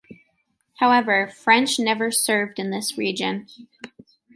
[0.79, 3.45] However, French never served in this region.